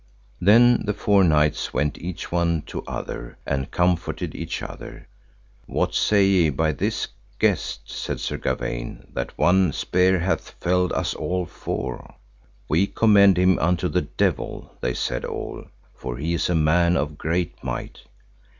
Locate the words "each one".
1.99-2.63